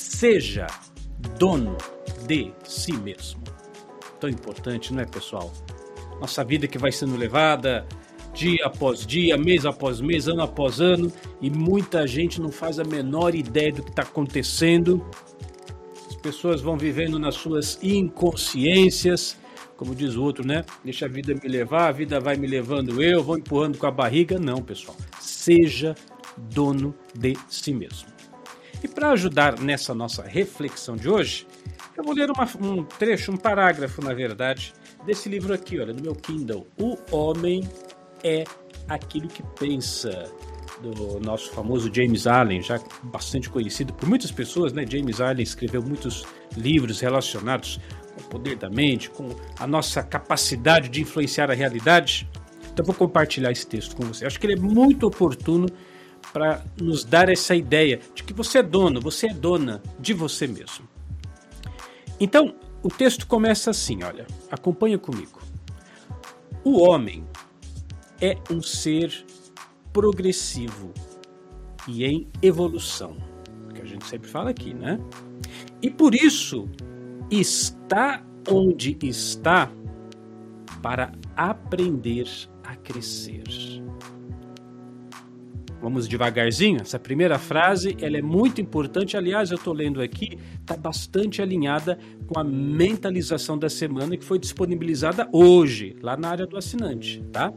Seja 0.00 0.66
dono 1.38 1.76
de 2.26 2.50
si 2.64 2.94
mesmo. 2.94 3.42
Tão 4.18 4.30
importante, 4.30 4.94
não 4.94 5.02
é, 5.02 5.04
pessoal? 5.04 5.52
Nossa 6.18 6.42
vida 6.42 6.66
que 6.66 6.78
vai 6.78 6.90
sendo 6.90 7.16
levada 7.16 7.86
dia 8.32 8.64
após 8.64 9.06
dia, 9.06 9.36
mês 9.36 9.66
após 9.66 10.00
mês, 10.00 10.26
ano 10.26 10.40
após 10.40 10.80
ano, 10.80 11.12
e 11.38 11.50
muita 11.50 12.06
gente 12.06 12.40
não 12.40 12.50
faz 12.50 12.78
a 12.78 12.84
menor 12.84 13.34
ideia 13.34 13.72
do 13.72 13.82
que 13.82 13.90
está 13.90 14.02
acontecendo. 14.02 15.06
As 16.08 16.16
pessoas 16.16 16.62
vão 16.62 16.78
vivendo 16.78 17.18
nas 17.18 17.34
suas 17.34 17.78
inconsciências, 17.82 19.36
como 19.76 19.94
diz 19.94 20.16
o 20.16 20.22
outro, 20.22 20.46
né? 20.46 20.64
Deixa 20.82 21.04
a 21.04 21.08
vida 21.08 21.34
me 21.34 21.48
levar, 21.48 21.88
a 21.88 21.92
vida 21.92 22.18
vai 22.18 22.36
me 22.36 22.46
levando 22.46 23.02
eu, 23.02 23.22
vou 23.22 23.36
empurrando 23.36 23.76
com 23.76 23.86
a 23.86 23.90
barriga. 23.90 24.38
Não, 24.38 24.62
pessoal. 24.62 24.96
Seja 25.20 25.94
dono 26.38 26.94
de 27.14 27.36
si 27.50 27.74
mesmo. 27.74 28.19
E 28.82 28.88
para 28.88 29.10
ajudar 29.10 29.58
nessa 29.60 29.94
nossa 29.94 30.22
reflexão 30.22 30.96
de 30.96 31.08
hoje, 31.08 31.46
eu 31.96 32.02
vou 32.02 32.14
ler 32.14 32.30
uma, 32.30 32.48
um 32.60 32.82
trecho, 32.84 33.30
um 33.30 33.36
parágrafo, 33.36 34.02
na 34.02 34.14
verdade, 34.14 34.72
desse 35.04 35.28
livro 35.28 35.52
aqui, 35.52 35.78
olha, 35.78 35.92
no 35.92 36.02
meu 36.02 36.14
Kindle. 36.14 36.66
O 36.78 36.96
Homem 37.14 37.68
é 38.24 38.44
aquilo 38.88 39.28
que 39.28 39.42
pensa 39.58 40.32
do 40.80 41.20
nosso 41.20 41.50
famoso 41.50 41.90
James 41.92 42.26
Allen, 42.26 42.62
já 42.62 42.80
bastante 43.02 43.50
conhecido 43.50 43.92
por 43.92 44.08
muitas 44.08 44.30
pessoas, 44.30 44.72
né? 44.72 44.86
James 44.88 45.20
Allen 45.20 45.42
escreveu 45.42 45.82
muitos 45.82 46.24
livros 46.56 47.00
relacionados 47.00 47.78
com 48.14 48.20
o 48.22 48.24
poder 48.24 48.56
da 48.56 48.70
mente, 48.70 49.10
com 49.10 49.28
a 49.58 49.66
nossa 49.66 50.02
capacidade 50.02 50.88
de 50.88 51.02
influenciar 51.02 51.50
a 51.50 51.54
realidade. 51.54 52.26
Então 52.72 52.84
vou 52.84 52.94
compartilhar 52.94 53.50
esse 53.50 53.66
texto 53.66 53.94
com 53.94 54.04
você. 54.04 54.24
Acho 54.24 54.40
que 54.40 54.46
ele 54.46 54.54
é 54.54 54.60
muito 54.60 55.06
oportuno 55.06 55.66
para 56.32 56.64
nos 56.80 57.04
dar 57.04 57.28
essa 57.28 57.54
ideia 57.54 58.00
de 58.14 58.22
que 58.22 58.32
você 58.32 58.58
é 58.58 58.62
dono, 58.62 59.00
você 59.00 59.28
é 59.28 59.34
dona 59.34 59.82
de 59.98 60.12
você 60.12 60.46
mesmo. 60.46 60.88
Então, 62.18 62.54
o 62.82 62.88
texto 62.88 63.26
começa 63.26 63.70
assim, 63.70 64.02
olha, 64.02 64.26
acompanha 64.50 64.98
comigo. 64.98 65.40
O 66.64 66.80
homem 66.80 67.24
é 68.20 68.36
um 68.50 68.62
ser 68.62 69.24
progressivo 69.92 70.92
e 71.88 72.04
em 72.04 72.28
evolução, 72.42 73.16
que 73.74 73.82
a 73.82 73.84
gente 73.84 74.06
sempre 74.06 74.28
fala 74.28 74.50
aqui, 74.50 74.74
né? 74.74 75.00
E 75.82 75.90
por 75.90 76.14
isso 76.14 76.68
está 77.30 78.22
onde 78.48 78.98
está 79.02 79.70
para 80.82 81.12
aprender 81.36 82.28
a 82.64 82.76
crescer. 82.76 83.42
Vamos 85.80 86.06
devagarzinho. 86.06 86.80
Essa 86.82 86.98
primeira 86.98 87.38
frase 87.38 87.96
ela 88.00 88.18
é 88.18 88.22
muito 88.22 88.60
importante. 88.60 89.16
Aliás, 89.16 89.50
eu 89.50 89.56
estou 89.56 89.72
lendo 89.72 90.02
aqui, 90.02 90.38
está 90.60 90.76
bastante 90.76 91.40
alinhada 91.40 91.98
com 92.26 92.38
a 92.38 92.44
mentalização 92.44 93.58
da 93.58 93.68
semana 93.68 94.16
que 94.16 94.24
foi 94.24 94.38
disponibilizada 94.38 95.28
hoje, 95.32 95.96
lá 96.02 96.16
na 96.16 96.28
área 96.28 96.46
do 96.46 96.56
assinante, 96.56 97.22
tá? 97.32 97.52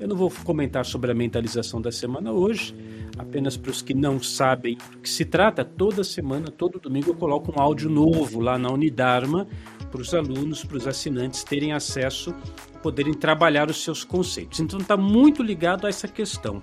Eu 0.00 0.08
não 0.08 0.16
vou 0.16 0.32
comentar 0.44 0.84
sobre 0.84 1.12
a 1.12 1.14
mentalização 1.14 1.80
da 1.80 1.92
semana 1.92 2.32
hoje, 2.32 2.74
apenas 3.18 3.56
para 3.56 3.70
os 3.70 3.82
que 3.82 3.92
não 3.92 4.20
sabem 4.20 4.76
do 4.92 4.98
que 4.98 5.08
se 5.08 5.26
trata, 5.26 5.62
toda 5.62 6.02
semana, 6.02 6.50
todo 6.50 6.80
domingo 6.80 7.10
eu 7.10 7.14
coloco 7.14 7.52
um 7.52 7.62
áudio 7.62 7.90
novo 7.90 8.40
lá 8.40 8.58
na 8.58 8.72
Unidarma 8.72 9.46
para 9.90 10.00
os 10.00 10.14
alunos, 10.14 10.64
para 10.64 10.78
os 10.78 10.86
assinantes 10.86 11.44
terem 11.44 11.72
acesso, 11.72 12.34
poderem 12.82 13.12
trabalhar 13.12 13.68
os 13.68 13.84
seus 13.84 14.02
conceitos. 14.02 14.58
Então 14.58 14.78
está 14.78 14.96
muito 14.96 15.42
ligado 15.42 15.86
a 15.86 15.90
essa 15.90 16.08
questão. 16.08 16.62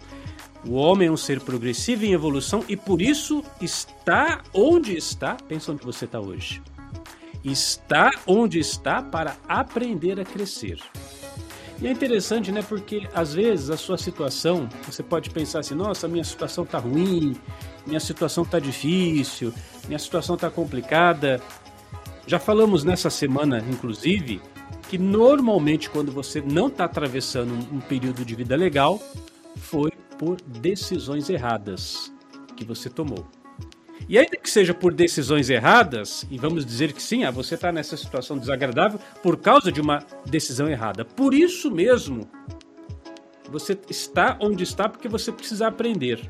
O 0.68 0.74
homem 0.74 1.08
é 1.08 1.12
um 1.12 1.16
ser 1.16 1.40
progressivo 1.40 2.04
em 2.04 2.12
evolução 2.12 2.62
e 2.68 2.76
por 2.76 3.02
isso 3.02 3.42
está 3.62 4.44
onde 4.54 4.98
está. 4.98 5.36
Pensa 5.36 5.72
onde 5.72 5.86
você 5.86 6.04
está 6.04 6.20
hoje. 6.20 6.62
Está 7.42 8.12
onde 8.28 8.60
está 8.60 9.02
para 9.02 9.38
aprender 9.48 10.20
a 10.20 10.26
crescer. 10.26 10.78
E 11.82 11.88
é 11.88 11.92
interessante, 11.92 12.52
né? 12.52 12.62
Porque 12.62 13.08
às 13.14 13.34
vezes 13.34 13.70
a 13.70 13.78
sua 13.78 13.98
situação, 13.98 14.68
você 14.86 15.02
pode 15.02 15.30
pensar 15.30 15.60
assim: 15.60 15.74
nossa, 15.74 16.06
minha 16.06 16.24
situação 16.24 16.66
tá 16.66 16.80
ruim, 16.80 17.36
minha 17.86 18.00
situação 18.00 18.44
tá 18.44 18.60
difícil, 18.60 19.54
minha 19.88 20.00
situação 20.00 20.36
tá 20.36 20.50
complicada. 20.50 21.42
Já 22.26 22.40
falamos 22.40 22.84
nessa 22.84 23.10
semana, 23.10 23.64
inclusive, 23.70 24.42
que 24.90 24.98
normalmente 24.98 25.90
quando 25.90 26.12
você 26.12 26.42
não 26.42 26.68
está 26.68 26.84
atravessando 26.84 27.54
um 27.72 27.80
período 27.80 28.26
de 28.26 28.36
vida 28.36 28.56
legal, 28.58 29.00
foi 29.56 29.92
por 30.18 30.42
decisões 30.42 31.30
erradas 31.30 32.14
que 32.56 32.66
você 32.66 32.90
tomou. 32.90 33.26
E 34.10 34.18
ainda 34.18 34.38
que 34.38 34.50
seja 34.50 34.74
por 34.74 34.94
decisões 34.94 35.50
erradas, 35.50 36.26
e 36.32 36.38
vamos 36.38 36.66
dizer 36.66 36.94
que 36.94 37.02
sim, 37.02 37.24
ah, 37.24 37.32
você 37.32 37.56
está 37.56 37.72
nessa 37.72 37.98
situação 37.98 38.38
desagradável 38.38 39.00
por 39.22 39.38
causa 39.38 39.72
de 39.72 39.82
uma 39.82 40.00
decisão 40.26 40.70
errada. 40.70 41.04
Por 41.04 41.34
isso 41.34 41.70
mesmo, 41.70 42.30
você 43.50 43.78
está 43.90 44.38
onde 44.40 44.64
está 44.64 44.88
porque 44.88 45.08
você 45.08 45.32
precisa 45.32 45.68
aprender. 45.68 46.30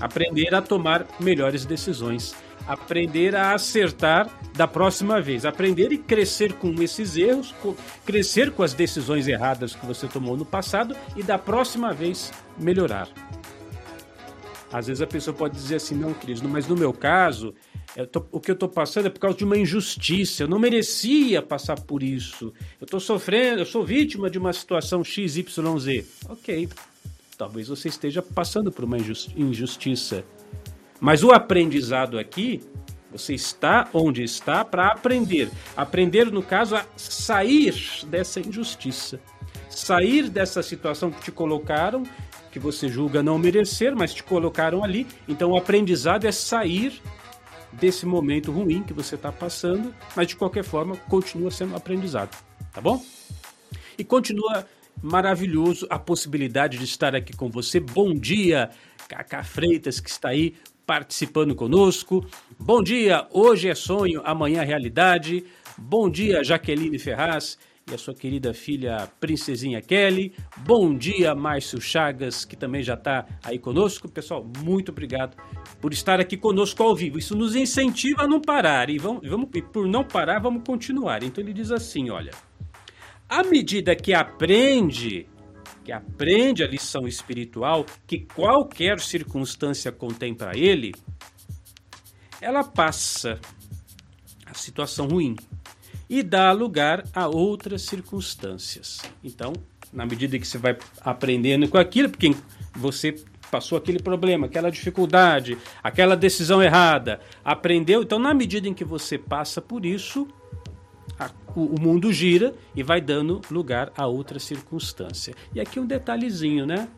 Aprender 0.00 0.54
a 0.54 0.62
tomar 0.62 1.06
melhores 1.20 1.66
decisões. 1.66 2.34
Aprender 2.66 3.34
a 3.34 3.54
acertar 3.54 4.30
da 4.54 4.68
próxima 4.68 5.20
vez. 5.20 5.44
Aprender 5.44 5.92
e 5.92 5.98
crescer 5.98 6.52
com 6.54 6.72
esses 6.82 7.16
erros, 7.16 7.54
crescer 8.04 8.52
com 8.52 8.62
as 8.62 8.72
decisões 8.72 9.26
erradas 9.26 9.74
que 9.74 9.84
você 9.84 10.06
tomou 10.06 10.36
no 10.36 10.44
passado 10.44 10.96
e 11.16 11.22
da 11.22 11.38
próxima 11.38 11.92
vez 11.92 12.32
melhorar. 12.58 13.08
Às 14.72 14.86
vezes 14.86 15.02
a 15.02 15.06
pessoa 15.06 15.36
pode 15.36 15.54
dizer 15.54 15.76
assim, 15.76 15.94
não, 15.94 16.14
Cris, 16.14 16.40
mas 16.40 16.66
no 16.66 16.74
meu 16.74 16.94
caso, 16.94 17.54
tô, 18.10 18.24
o 18.32 18.40
que 18.40 18.50
eu 18.50 18.54
estou 18.54 18.68
passando 18.68 19.06
é 19.06 19.10
por 19.10 19.20
causa 19.20 19.36
de 19.36 19.44
uma 19.44 19.58
injustiça. 19.58 20.44
Eu 20.44 20.48
não 20.48 20.58
merecia 20.58 21.42
passar 21.42 21.78
por 21.78 22.02
isso. 22.02 22.54
Eu 22.80 22.86
estou 22.86 22.98
sofrendo, 22.98 23.60
eu 23.60 23.66
sou 23.66 23.84
vítima 23.84 24.30
de 24.30 24.38
uma 24.38 24.52
situação 24.52 25.04
XYZ. 25.04 26.06
Ok, 26.26 26.70
talvez 27.36 27.68
você 27.68 27.88
esteja 27.88 28.22
passando 28.22 28.72
por 28.72 28.84
uma 28.84 28.96
injustiça. 29.36 30.24
Mas 31.02 31.24
o 31.24 31.32
aprendizado 31.32 32.16
aqui, 32.16 32.60
você 33.10 33.34
está 33.34 33.88
onde 33.92 34.22
está 34.22 34.64
para 34.64 34.86
aprender. 34.86 35.50
Aprender, 35.76 36.30
no 36.30 36.44
caso, 36.44 36.76
a 36.76 36.86
sair 36.96 37.74
dessa 38.06 38.38
injustiça. 38.38 39.18
Sair 39.68 40.30
dessa 40.30 40.62
situação 40.62 41.10
que 41.10 41.20
te 41.20 41.32
colocaram 41.32 42.04
que 42.52 42.60
você 42.60 42.88
julga 42.88 43.20
não 43.20 43.36
merecer, 43.36 43.96
mas 43.96 44.14
te 44.14 44.22
colocaram 44.22 44.84
ali. 44.84 45.04
Então 45.26 45.50
o 45.50 45.56
aprendizado 45.56 46.24
é 46.24 46.30
sair 46.30 47.02
desse 47.72 48.06
momento 48.06 48.52
ruim 48.52 48.84
que 48.84 48.92
você 48.92 49.16
está 49.16 49.32
passando, 49.32 49.92
mas 50.14 50.28
de 50.28 50.36
qualquer 50.36 50.62
forma 50.62 50.94
continua 51.08 51.50
sendo 51.50 51.74
aprendizado, 51.74 52.36
tá 52.72 52.80
bom? 52.80 53.02
E 53.98 54.04
continua 54.04 54.66
maravilhoso 55.02 55.84
a 55.90 55.98
possibilidade 55.98 56.78
de 56.78 56.84
estar 56.84 57.16
aqui 57.16 57.34
com 57.34 57.48
você. 57.48 57.80
Bom 57.80 58.14
dia, 58.14 58.70
Cacá 59.08 59.42
Freitas, 59.42 59.98
que 59.98 60.10
está 60.10 60.28
aí 60.28 60.54
participando 60.92 61.54
conosco. 61.54 62.22
Bom 62.60 62.82
dia, 62.82 63.26
hoje 63.30 63.66
é 63.66 63.74
sonho, 63.74 64.20
amanhã 64.26 64.60
é 64.60 64.64
realidade. 64.66 65.42
Bom 65.78 66.10
dia, 66.10 66.44
Jaqueline 66.44 66.98
Ferraz 66.98 67.56
e 67.90 67.94
a 67.94 67.98
sua 67.98 68.12
querida 68.14 68.52
filha 68.52 69.08
Princesinha 69.18 69.80
Kelly. 69.80 70.34
Bom 70.58 70.94
dia, 70.94 71.34
Márcio 71.34 71.80
Chagas, 71.80 72.44
que 72.44 72.54
também 72.54 72.82
já 72.82 72.92
está 72.92 73.24
aí 73.42 73.58
conosco. 73.58 74.06
Pessoal, 74.06 74.46
muito 74.62 74.92
obrigado 74.92 75.34
por 75.80 75.94
estar 75.94 76.20
aqui 76.20 76.36
conosco 76.36 76.82
ao 76.82 76.94
vivo. 76.94 77.18
Isso 77.18 77.34
nos 77.34 77.56
incentiva 77.56 78.24
a 78.24 78.28
não 78.28 78.38
parar 78.38 78.90
e, 78.90 78.98
vamos, 78.98 79.26
vamos, 79.26 79.48
e 79.54 79.62
por 79.62 79.88
não 79.88 80.04
parar, 80.04 80.40
vamos 80.40 80.62
continuar. 80.62 81.22
Então 81.22 81.42
ele 81.42 81.54
diz 81.54 81.70
assim: 81.70 82.10
olha, 82.10 82.32
à 83.26 83.42
medida 83.42 83.96
que 83.96 84.12
aprende, 84.12 85.26
que 85.84 85.92
aprende 85.92 86.62
a 86.62 86.66
lição 86.66 87.06
espiritual 87.06 87.84
que 88.06 88.20
qualquer 88.20 89.00
circunstância 89.00 89.90
contém 89.90 90.34
para 90.34 90.56
ele, 90.56 90.92
ela 92.40 92.64
passa 92.64 93.40
a 94.46 94.54
situação 94.54 95.06
ruim 95.08 95.36
e 96.08 96.22
dá 96.22 96.52
lugar 96.52 97.04
a 97.14 97.26
outras 97.26 97.82
circunstâncias. 97.82 99.00
Então, 99.24 99.52
na 99.92 100.04
medida 100.06 100.38
que 100.38 100.46
você 100.46 100.58
vai 100.58 100.76
aprendendo 101.00 101.68
com 101.68 101.78
aquilo, 101.78 102.10
porque 102.10 102.34
você 102.74 103.14
passou 103.50 103.76
aquele 103.76 103.98
problema, 103.98 104.46
aquela 104.46 104.70
dificuldade, 104.70 105.58
aquela 105.82 106.16
decisão 106.16 106.62
errada, 106.62 107.20
aprendeu, 107.44 108.02
então 108.02 108.18
na 108.18 108.32
medida 108.32 108.66
em 108.66 108.74
que 108.74 108.84
você 108.84 109.18
passa 109.18 109.60
por 109.60 109.84
isso, 109.84 110.26
a, 111.24 111.30
o, 111.54 111.76
o, 111.76 111.80
mundo 111.80 112.12
gira 112.12 112.54
e 112.74 112.82
vai 112.82 113.00
dando 113.00 113.40
lugar 113.50 113.92
a 113.96 114.06
outra 114.06 114.38
circunstância. 114.38 115.34
E 115.54 115.60
aqui 115.60 115.78
um 115.78 115.86
detalhezinho, 115.86 116.66
né? 116.66 116.88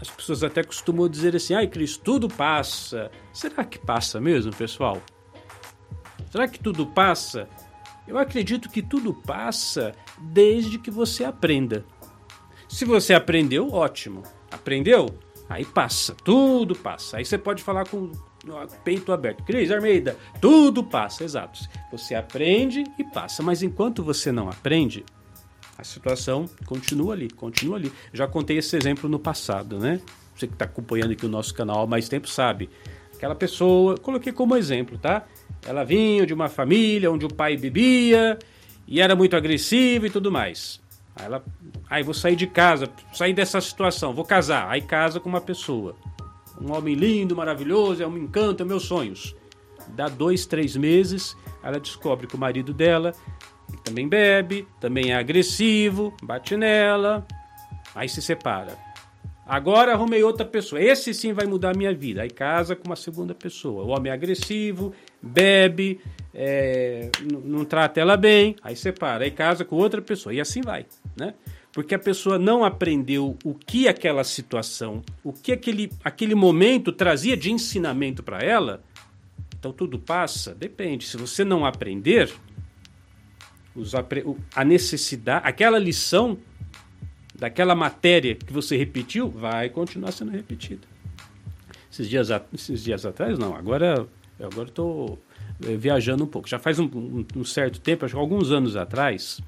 As 0.00 0.10
pessoas 0.10 0.42
até 0.42 0.62
costumam 0.62 1.08
dizer 1.08 1.36
assim: 1.36 1.54
ai, 1.54 1.66
Cris, 1.66 1.96
tudo 1.96 2.28
passa. 2.28 3.10
Será 3.32 3.64
que 3.64 3.78
passa 3.78 4.20
mesmo, 4.20 4.54
pessoal? 4.54 5.00
Será 6.30 6.48
que 6.48 6.58
tudo 6.58 6.86
passa? 6.86 7.48
Eu 8.06 8.18
acredito 8.18 8.68
que 8.68 8.82
tudo 8.82 9.14
passa 9.14 9.94
desde 10.18 10.78
que 10.78 10.90
você 10.90 11.24
aprenda. 11.24 11.84
Se 12.68 12.84
você 12.84 13.14
aprendeu, 13.14 13.70
ótimo. 13.70 14.22
Aprendeu? 14.50 15.06
Aí 15.48 15.64
passa, 15.64 16.14
tudo 16.24 16.74
passa. 16.74 17.18
Aí 17.18 17.24
você 17.24 17.36
pode 17.36 17.62
falar 17.62 17.86
com 17.86 18.10
peito 18.84 19.12
aberto. 19.12 19.44
Cris 19.44 19.70
Armeida, 19.70 20.16
tudo 20.40 20.82
passa, 20.82 21.24
exato. 21.24 21.60
Você 21.90 22.14
aprende 22.14 22.84
e 22.98 23.04
passa, 23.04 23.42
mas 23.42 23.62
enquanto 23.62 24.02
você 24.02 24.32
não 24.32 24.48
aprende, 24.48 25.04
a 25.78 25.84
situação 25.84 26.46
continua 26.66 27.14
ali, 27.14 27.30
continua 27.30 27.76
ali. 27.76 27.92
Já 28.12 28.26
contei 28.26 28.58
esse 28.58 28.76
exemplo 28.76 29.08
no 29.08 29.18
passado, 29.18 29.78
né? 29.78 30.00
Você 30.34 30.46
que 30.46 30.54
está 30.54 30.64
acompanhando 30.64 31.12
aqui 31.12 31.26
o 31.26 31.28
nosso 31.28 31.54
canal 31.54 31.82
há 31.82 31.86
mais 31.86 32.08
tempo 32.08 32.28
sabe. 32.28 32.68
Aquela 33.14 33.34
pessoa, 33.34 33.96
coloquei 33.96 34.32
como 34.32 34.56
exemplo, 34.56 34.98
tá? 34.98 35.24
Ela 35.66 35.84
vinha 35.84 36.26
de 36.26 36.34
uma 36.34 36.48
família 36.48 37.10
onde 37.10 37.24
o 37.24 37.32
pai 37.32 37.56
bebia 37.56 38.38
e 38.86 39.00
era 39.00 39.14
muito 39.14 39.36
agressivo 39.36 40.06
e 40.06 40.10
tudo 40.10 40.30
mais. 40.30 40.80
Aí 41.14 41.26
ela, 41.26 41.44
aí 41.88 42.02
vou 42.02 42.14
sair 42.14 42.36
de 42.36 42.46
casa, 42.46 42.88
sair 43.12 43.32
dessa 43.32 43.60
situação, 43.60 44.12
vou 44.12 44.24
casar. 44.24 44.68
Aí 44.68 44.80
casa 44.80 45.20
com 45.20 45.28
uma 45.28 45.40
pessoa. 45.40 45.94
Um 46.60 46.72
homem 46.72 46.94
lindo, 46.94 47.34
maravilhoso, 47.34 48.02
é 48.02 48.06
um 48.06 48.16
encanto, 48.16 48.62
é 48.62 48.66
meus 48.66 48.84
sonhos. 48.84 49.34
Dá 49.88 50.08
dois, 50.08 50.46
três 50.46 50.76
meses, 50.76 51.36
ela 51.62 51.78
descobre 51.78 52.26
que 52.26 52.34
o 52.34 52.38
marido 52.38 52.72
dela 52.72 53.12
também 53.84 54.08
bebe, 54.08 54.66
também 54.80 55.12
é 55.12 55.16
agressivo, 55.16 56.14
bate 56.22 56.56
nela, 56.56 57.26
aí 57.94 58.08
se 58.08 58.22
separa. 58.22 58.76
Agora 59.44 59.92
arrumei 59.92 60.22
outra 60.22 60.46
pessoa. 60.46 60.80
Esse 60.80 61.12
sim 61.12 61.32
vai 61.32 61.46
mudar 61.46 61.70
a 61.70 61.76
minha 61.76 61.92
vida. 61.92 62.22
Aí 62.22 62.30
casa 62.30 62.76
com 62.76 62.88
uma 62.88 62.96
segunda 62.96 63.34
pessoa. 63.34 63.84
O 63.84 63.88
homem 63.88 64.10
é 64.10 64.14
agressivo, 64.14 64.92
bebe, 65.20 66.00
é, 66.32 67.10
não 67.44 67.64
trata 67.64 68.00
ela 68.00 68.16
bem, 68.16 68.54
aí 68.62 68.76
separa. 68.76 69.24
Aí 69.24 69.30
casa 69.30 69.64
com 69.64 69.76
outra 69.76 70.00
pessoa. 70.00 70.32
E 70.32 70.40
assim 70.40 70.62
vai, 70.62 70.86
né? 71.18 71.34
Porque 71.72 71.94
a 71.94 71.98
pessoa 71.98 72.38
não 72.38 72.64
aprendeu 72.64 73.36
o 73.44 73.54
que 73.54 73.88
aquela 73.88 74.24
situação, 74.24 75.02
o 75.24 75.32
que 75.32 75.52
aquele, 75.52 75.90
aquele 76.04 76.34
momento 76.34 76.92
trazia 76.92 77.36
de 77.36 77.50
ensinamento 77.50 78.22
para 78.22 78.40
ela. 78.40 78.82
Então 79.58 79.72
tudo 79.72 79.98
passa? 79.98 80.54
Depende. 80.54 81.06
Se 81.06 81.16
você 81.16 81.44
não 81.44 81.64
aprender, 81.64 82.30
os, 83.74 83.92
a 84.54 84.64
necessidade, 84.64 85.46
aquela 85.48 85.78
lição 85.78 86.36
daquela 87.34 87.74
matéria 87.74 88.34
que 88.34 88.52
você 88.52 88.76
repetiu 88.76 89.30
vai 89.30 89.70
continuar 89.70 90.12
sendo 90.12 90.30
repetida. 90.30 90.86
Esses 91.90 92.08
dias, 92.08 92.28
esses 92.52 92.84
dias 92.84 93.06
atrás, 93.06 93.38
não, 93.38 93.56
agora 93.56 94.06
eu 94.38 94.48
agora 94.48 94.68
estou 94.68 95.18
eh, 95.64 95.76
viajando 95.76 96.24
um 96.24 96.26
pouco. 96.26 96.48
Já 96.48 96.58
faz 96.58 96.78
um, 96.78 97.24
um, 97.36 97.44
certo 97.44 97.80
tempo, 97.80 98.04
acho 98.04 98.14
que 98.14 98.20
alguns 98.20 98.50
anos 98.50 98.76
atrás, 98.76 99.40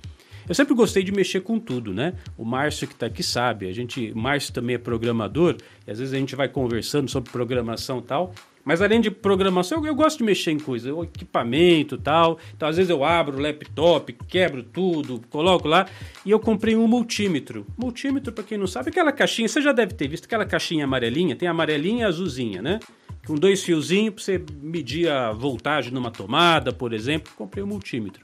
eu 0.49 0.55
sempre 0.55 0.75
gostei 0.75 1.03
de 1.03 1.13
mexer 1.13 1.41
com 1.41 1.59
tudo, 1.59 1.93
né? 1.93 2.15
O 2.37 2.45
Márcio 2.45 2.87
que 2.87 2.95
está 2.95 3.07
aqui 3.07 3.23
sabe, 3.23 3.69
a 3.69 3.73
gente, 3.73 4.13
Márcio 4.15 4.53
também 4.53 4.77
é 4.77 4.79
programador, 4.79 5.57
e 5.87 5.91
às 5.91 5.99
vezes 5.99 6.15
a 6.15 6.19
gente 6.19 6.37
vai 6.37 6.49
conversando 6.49 7.11
sobre 7.11 7.31
programação 7.31 7.99
e 7.99 8.03
tal. 8.03 8.35
Mas 8.65 8.81
além 8.81 9.01
de 9.01 9.11
programação, 9.11 9.79
eu, 9.79 9.87
eu 9.87 9.95
gosto 9.95 10.19
de 10.19 10.25
mexer 10.25 10.51
em 10.51 10.59
coisas, 10.59 10.91
equipamento 11.05 11.99
tal. 11.99 12.39
Então, 12.57 12.67
às 12.67 12.77
vezes 12.77 12.89
eu 12.89 13.05
abro 13.05 13.37
o 13.37 13.41
laptop, 13.41 14.13
quebro 14.27 14.63
tudo, 14.63 15.21
coloco 15.29 15.69
lá. 15.69 15.87
E 16.25 16.31
eu 16.31 16.41
comprei 16.41 16.75
um 16.75 16.89
multímetro. 16.89 17.67
Multímetro, 17.77 18.33
para 18.33 18.43
quem 18.43 18.57
não 18.57 18.67
sabe, 18.67 18.89
aquela 18.89 19.13
caixinha, 19.13 19.47
você 19.47 19.61
já 19.61 19.73
deve 19.73 19.93
ter 19.93 20.09
visto 20.09 20.25
aquela 20.25 20.47
caixinha 20.47 20.85
amarelinha, 20.85 21.37
tem 21.37 21.47
amarelinha 21.47 22.05
e 22.05 22.09
azulzinha, 22.09 22.63
né? 22.63 22.81
Com 23.27 23.35
dois 23.35 23.63
fiozinhos 23.63 24.15
para 24.15 24.25
você 24.25 24.45
medir 24.63 25.11
a 25.11 25.33
voltagem 25.33 25.93
numa 25.93 26.11
tomada, 26.11 26.73
por 26.73 26.93
exemplo. 26.93 27.33
Comprei 27.37 27.63
um 27.63 27.67
multímetro. 27.67 28.23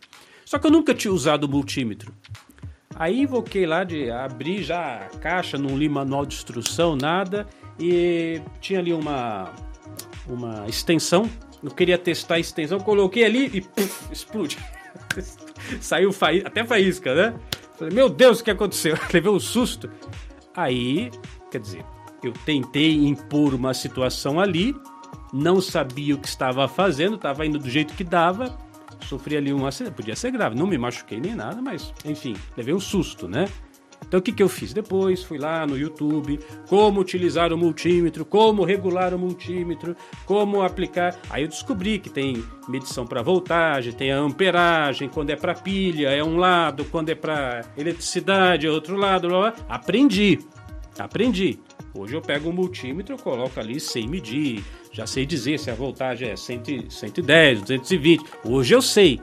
Só 0.51 0.59
que 0.59 0.67
eu 0.67 0.71
nunca 0.73 0.93
tinha 0.93 1.15
usado 1.15 1.45
o 1.45 1.49
multímetro. 1.49 2.13
Aí 2.97 3.21
invoquei 3.21 3.65
lá 3.67 3.85
de 3.85 4.11
abrir 4.11 4.65
já 4.65 4.97
a 4.97 5.19
caixa, 5.19 5.57
não 5.57 5.79
li 5.79 5.89
manual 5.89 6.27
de 6.27 6.35
instrução, 6.35 6.97
nada. 6.97 7.47
E 7.79 8.43
tinha 8.61 8.81
ali 8.81 8.93
uma 8.93 9.55
uma 10.29 10.67
extensão. 10.67 11.31
Eu 11.63 11.71
queria 11.71 11.97
testar 11.97 12.35
a 12.35 12.41
extensão, 12.41 12.81
coloquei 12.81 13.25
ali 13.25 13.49
e 13.55 13.61
puff, 13.61 14.13
explode. 14.13 14.59
Saiu 15.81 16.13
faí 16.13 16.43
até 16.45 16.65
faísca, 16.65 17.15
né? 17.15 17.41
Falei, 17.79 17.95
meu 17.95 18.09
Deus, 18.09 18.41
o 18.41 18.45
que 18.45 18.51
aconteceu? 18.51 18.99
Levei 19.15 19.31
um 19.31 19.39
susto. 19.39 19.89
Aí, 20.57 21.13
quer 21.49 21.61
dizer, 21.61 21.85
eu 22.25 22.33
tentei 22.45 22.97
impor 22.97 23.55
uma 23.55 23.73
situação 23.73 24.41
ali, 24.41 24.75
não 25.33 25.61
sabia 25.61 26.17
o 26.17 26.19
que 26.19 26.27
estava 26.27 26.67
fazendo, 26.67 27.15
estava 27.15 27.47
indo 27.47 27.57
do 27.57 27.71
jeito 27.71 27.95
que 27.95 28.03
dava, 28.03 28.59
sofri 29.07 29.37
ali 29.37 29.53
um 29.53 29.67
acidente, 29.67 29.95
podia 29.95 30.17
ser 30.17 30.31
grave, 30.31 30.57
não 30.57 30.67
me 30.67 30.79
machuquei 30.79 31.21
nem 31.21 31.35
nada, 31.35 31.61
mas 31.61 31.93
enfim, 32.05 32.37
levei 32.57 32.75
um 32.75 32.81
susto, 32.81 33.29
né? 33.29 33.47
Então 34.07 34.19
o 34.19 34.23
que, 34.23 34.33
que 34.33 34.43
eu 34.43 34.49
fiz? 34.49 34.73
Depois 34.73 35.23
fui 35.23 35.39
lá 35.39 35.67
no 35.67 35.79
YouTube, 35.79 36.41
como 36.69 37.01
utilizar 37.01 37.53
o 37.53 37.59
multímetro, 37.59 38.25
como 38.25 38.65
regular 38.65 39.15
o 39.15 39.19
multímetro, 39.19 39.95
como 40.27 40.63
aplicar. 40.63 41.17
Aí 41.29 41.43
eu 41.43 41.49
descobri 41.49 41.99
que 41.99 42.11
tem 42.11 42.43
medição 42.69 43.07
para 43.07 43.23
voltagem, 43.23 43.93
tem 43.93 44.11
a 44.11 44.19
amperagem, 44.19 45.09
quando 45.09 45.31
é 45.31 45.37
para 45.37 45.55
pilha 45.55 46.09
é 46.09 46.25
um 46.25 46.37
lado, 46.37 46.85
quando 46.87 47.11
é 47.11 47.15
para 47.15 47.63
eletricidade 47.77 48.67
é 48.67 48.71
outro 48.71 48.97
lado. 48.97 49.29
Blá, 49.29 49.53
blá. 49.53 49.55
Aprendi, 49.69 50.39
aprendi. 50.99 51.61
Hoje 51.95 52.15
eu 52.15 52.23
pego 52.23 52.51
o 52.51 52.53
multímetro, 52.53 53.17
coloco 53.17 53.59
ali 53.59 53.81
sem 53.81 54.09
medir, 54.09 54.65
já 54.93 55.07
sei 55.07 55.25
dizer 55.25 55.59
se 55.59 55.71
a 55.71 55.75
voltagem 55.75 56.31
é 56.31 56.37
100, 56.37 56.91
110, 56.91 57.61
220. 57.61 58.25
Hoje 58.45 58.75
eu 58.75 58.83
sei. 58.83 59.21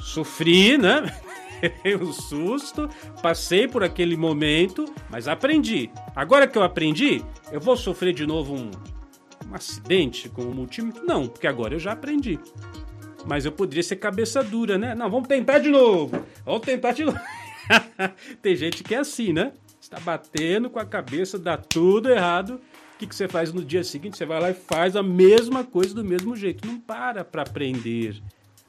Sofri, 0.00 0.76
né? 0.76 1.14
um 2.00 2.12
susto, 2.12 2.88
passei 3.22 3.66
por 3.66 3.82
aquele 3.82 4.16
momento, 4.16 4.84
mas 5.10 5.28
aprendi. 5.28 5.90
Agora 6.14 6.46
que 6.46 6.58
eu 6.58 6.62
aprendi, 6.62 7.24
eu 7.52 7.60
vou 7.60 7.76
sofrer 7.76 8.12
de 8.12 8.26
novo 8.26 8.54
um, 8.54 8.70
um 9.48 9.54
acidente 9.54 10.28
com 10.28 10.42
o 10.42 10.54
multímetro? 10.54 11.04
Não, 11.04 11.26
porque 11.26 11.46
agora 11.46 11.74
eu 11.74 11.80
já 11.80 11.92
aprendi. 11.92 12.38
Mas 13.24 13.46
eu 13.46 13.52
poderia 13.52 13.82
ser 13.82 13.96
cabeça 13.96 14.42
dura, 14.42 14.76
né? 14.76 14.94
Não, 14.94 15.10
vamos 15.10 15.28
tentar 15.28 15.58
de 15.58 15.70
novo. 15.70 16.24
Vamos 16.44 16.60
tentar 16.60 16.92
de 16.92 17.04
novo. 17.04 17.18
Tem 18.42 18.54
gente 18.54 18.84
que 18.84 18.94
é 18.94 18.98
assim, 18.98 19.32
né? 19.32 19.52
Está 19.80 19.98
batendo 20.00 20.68
com 20.68 20.78
a 20.78 20.84
cabeça, 20.84 21.38
dá 21.38 21.56
tudo 21.56 22.10
errado. 22.10 22.60
O 22.94 22.98
que, 22.98 23.06
que 23.06 23.14
você 23.14 23.26
faz 23.26 23.52
no 23.52 23.64
dia 23.64 23.82
seguinte? 23.82 24.16
Você 24.16 24.24
vai 24.24 24.40
lá 24.40 24.50
e 24.50 24.54
faz 24.54 24.94
a 24.94 25.02
mesma 25.02 25.64
coisa 25.64 25.94
do 25.94 26.04
mesmo 26.04 26.36
jeito. 26.36 26.66
Não 26.66 26.78
para 26.78 27.24
para 27.24 27.42
aprender, 27.42 28.22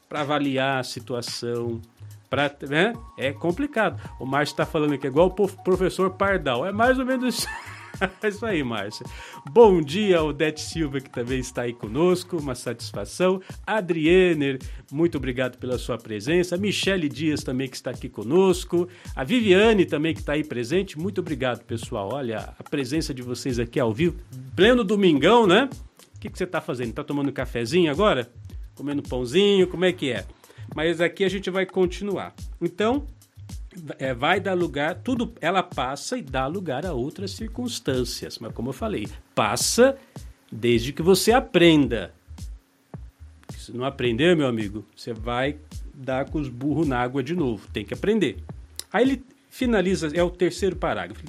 para 0.10 0.22
avaliar 0.22 0.80
a 0.80 0.83
situação, 0.83 1.81
Pra, 2.30 2.51
né? 2.68 2.94
É 3.18 3.31
complicado. 3.31 4.01
O 4.19 4.25
Márcio 4.25 4.54
está 4.54 4.66
falando 4.66 4.94
aqui, 4.94 5.07
igual 5.07 5.27
o 5.27 5.48
professor 5.48 6.12
Pardal. 6.12 6.66
É 6.66 6.72
mais 6.72 6.98
ou 7.00 7.06
menos 7.06 7.36
isso. 7.36 7.48
É 8.21 8.27
isso 8.27 8.45
aí, 8.45 8.63
Márcio. 8.63 9.06
Bom 9.51 9.81
dia, 9.81 10.24
Odete 10.24 10.62
Silva, 10.62 11.00
que 11.00 11.09
também 11.09 11.39
está 11.39 11.63
aí 11.63 11.74
conosco, 11.74 12.38
uma 12.38 12.56
satisfação. 12.56 13.42
Adriener, 13.65 14.59
muito 14.92 15.18
obrigado 15.18 15.57
pela 15.57 15.77
sua 15.77 15.98
presença. 15.98 16.58
Michele 16.58 17.08
Dias 17.08 17.43
também, 17.43 17.67
que 17.70 17.75
está 17.75 17.91
aqui 17.91 18.10
conosco. 18.10 18.88
A 19.15 19.24
Viviane 19.24 19.86
também, 19.86 20.13
que 20.13 20.20
está 20.20 20.34
aí 20.34 20.43
presente. 20.43 20.98
Muito 20.98 21.22
obrigado, 21.22 21.63
pessoal. 21.63 22.10
Olha, 22.13 22.53
a 22.58 22.63
presença 22.63 23.13
de 23.13 23.22
vocês 23.22 23.60
aqui 23.60 23.79
ao 23.79 23.93
vivo. 23.93 24.17
Pleno 24.55 24.84
domingão, 24.84 25.46
né? 25.46 25.70
O 26.15 26.20
que, 26.20 26.29
que 26.29 26.38
você 26.38 26.46
está 26.46 26.62
fazendo? 26.62 26.89
Está 26.89 27.03
tomando 27.03 27.29
um 27.29 27.34
cafezinho 27.34 27.91
agora? 27.91 28.29
Comendo 28.74 29.03
pãozinho? 29.03 29.67
Como 29.67 29.86
é 29.86 29.93
que 29.93 30.12
é? 30.12 30.25
Mas 30.75 31.00
aqui 31.00 31.24
a 31.24 31.29
gente 31.29 31.50
vai 31.50 31.65
continuar. 31.65 32.34
Então, 32.60 33.05
é, 34.00 34.13
vai 34.13 34.39
dar 34.39 34.53
lugar, 34.53 34.96
tudo, 34.96 35.34
ela 35.41 35.62
passa 35.63 36.17
e 36.17 36.22
dá 36.22 36.48
lugar 36.48 36.86
a 36.86 36.94
outras 36.94 37.32
circunstâncias. 37.32 38.39
Mas 38.39 38.53
como 38.53 38.70
eu 38.70 38.74
falei, 38.74 39.08
passa 39.34 39.98
desde 40.51 40.94
que 40.94 41.01
você 41.01 41.32
aprenda. 41.32 42.13
Se 43.58 43.72
não 43.72 43.86
aprender, 43.86 44.36
meu 44.36 44.48
amigo, 44.48 44.86
você 44.96 45.13
vai 45.13 45.58
dar 45.94 46.29
com 46.29 46.39
os 46.39 46.50
burros 46.50 46.88
na 46.88 47.00
água 47.00 47.24
de 47.24 47.36
novo. 47.36 47.67
Tem 47.74 47.86
que 47.86 47.94
aprender. 47.94 48.38
Aí 48.91 49.03
ele 49.03 49.24
finaliza, 49.50 50.12
é 50.13 50.24
o 50.24 50.29
terceiro 50.29 50.75
parágrafo, 50.75 51.24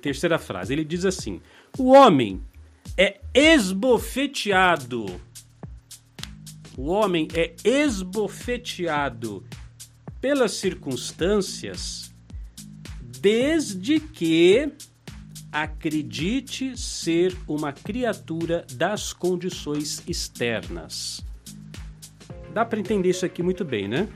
terceira 0.00 0.38
frase. 0.38 0.72
Ele 0.72 0.84
diz 0.84 1.04
assim: 1.04 1.40
o 1.78 1.90
homem 1.90 2.40
é 2.96 3.20
esbofeteado 3.34 5.06
o 6.80 6.86
homem 6.86 7.28
é 7.34 7.54
esbofeteado 7.62 9.44
pelas 10.20 10.52
circunstâncias 10.52 12.12
desde 13.20 13.98
que 13.98 14.72
acredite 15.52 16.78
ser 16.78 17.36
uma 17.48 17.72
criatura 17.72 18.64
das 18.72 19.12
condições 19.12 20.02
externas. 20.06 21.20
Dá 22.54 22.64
para 22.64 22.78
entender 22.78 23.10
isso 23.10 23.26
aqui 23.26 23.42
muito 23.42 23.64
bem, 23.64 23.88
né? 23.88 24.08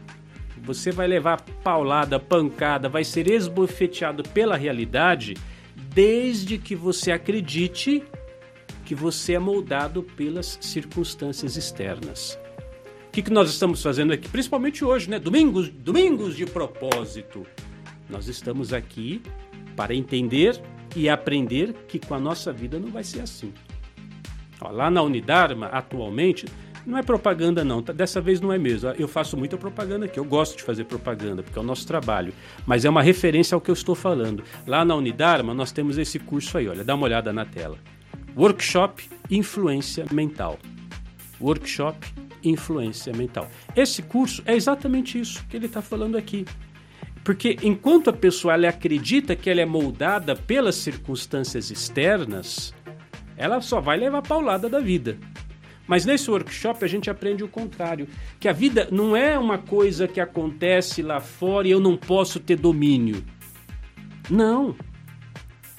Você 0.62 0.90
vai 0.90 1.06
levar 1.06 1.40
paulada, 1.62 2.18
pancada, 2.18 2.88
vai 2.88 3.04
ser 3.04 3.30
esbofeteado 3.30 4.22
pela 4.22 4.56
realidade 4.56 5.34
desde 5.92 6.56
que 6.56 6.74
você 6.74 7.12
acredite 7.12 8.02
que 8.84 8.94
você 8.94 9.34
é 9.34 9.38
moldado 9.38 10.02
pelas 10.02 10.58
circunstâncias 10.60 11.56
externas 11.56 12.38
que, 13.14 13.22
que 13.22 13.30
nós 13.30 13.48
estamos 13.48 13.80
fazendo 13.80 14.12
aqui? 14.12 14.28
Principalmente 14.28 14.84
hoje, 14.84 15.08
né? 15.08 15.20
Domingos, 15.20 15.68
domingos 15.68 16.36
de 16.36 16.44
propósito. 16.44 17.46
Nós 18.10 18.26
estamos 18.26 18.72
aqui 18.72 19.22
para 19.76 19.94
entender 19.94 20.60
e 20.96 21.08
aprender 21.08 21.72
que 21.86 22.00
com 22.00 22.14
a 22.14 22.18
nossa 22.18 22.52
vida 22.52 22.76
não 22.76 22.88
vai 22.88 23.04
ser 23.04 23.20
assim. 23.20 23.52
Ó, 24.60 24.68
lá 24.68 24.90
na 24.90 25.00
Unidarma, 25.00 25.66
atualmente, 25.66 26.46
não 26.84 26.98
é 26.98 27.04
propaganda, 27.04 27.64
não. 27.64 27.80
Tá, 27.80 27.92
dessa 27.92 28.20
vez 28.20 28.40
não 28.40 28.52
é 28.52 28.58
mesmo. 28.58 28.90
Eu 28.98 29.06
faço 29.06 29.36
muita 29.36 29.56
propaganda 29.56 30.06
aqui. 30.06 30.18
Eu 30.18 30.24
gosto 30.24 30.56
de 30.56 30.64
fazer 30.64 30.82
propaganda, 30.82 31.40
porque 31.40 31.56
é 31.56 31.62
o 31.62 31.64
nosso 31.64 31.86
trabalho. 31.86 32.34
Mas 32.66 32.84
é 32.84 32.90
uma 32.90 33.00
referência 33.00 33.54
ao 33.54 33.60
que 33.60 33.70
eu 33.70 33.74
estou 33.74 33.94
falando. 33.94 34.42
Lá 34.66 34.84
na 34.84 34.96
Unidarma, 34.96 35.54
nós 35.54 35.70
temos 35.70 35.98
esse 35.98 36.18
curso 36.18 36.58
aí, 36.58 36.66
olha. 36.66 36.82
Dá 36.82 36.96
uma 36.96 37.04
olhada 37.04 37.32
na 37.32 37.44
tela. 37.44 37.78
Workshop 38.36 39.08
Influência 39.30 40.04
Mental. 40.10 40.58
Workshop 41.40 42.23
Influência 42.44 43.12
Mental. 43.12 43.48
Esse 43.74 44.02
curso 44.02 44.42
é 44.46 44.54
exatamente 44.54 45.18
isso 45.18 45.44
que 45.48 45.56
ele 45.56 45.66
está 45.66 45.82
falando 45.82 46.16
aqui. 46.16 46.44
Porque 47.24 47.56
enquanto 47.62 48.10
a 48.10 48.12
pessoa 48.12 48.54
ela 48.54 48.68
acredita 48.68 49.34
que 49.34 49.48
ela 49.48 49.62
é 49.62 49.64
moldada 49.64 50.36
pelas 50.36 50.74
circunstâncias 50.74 51.70
externas, 51.70 52.74
ela 53.36 53.60
só 53.60 53.80
vai 53.80 53.96
levar 53.96 54.22
paulada 54.22 54.68
da 54.68 54.78
vida. 54.78 55.16
Mas 55.86 56.04
nesse 56.04 56.30
workshop 56.30 56.84
a 56.84 56.88
gente 56.88 57.10
aprende 57.10 57.44
o 57.44 57.48
contrário, 57.48 58.08
que 58.40 58.48
a 58.48 58.52
vida 58.52 58.88
não 58.90 59.16
é 59.16 59.38
uma 59.38 59.58
coisa 59.58 60.08
que 60.08 60.20
acontece 60.20 61.02
lá 61.02 61.20
fora 61.20 61.68
e 61.68 61.70
eu 61.70 61.80
não 61.80 61.96
posso 61.96 62.40
ter 62.40 62.56
domínio. 62.56 63.24
Não. 64.30 64.74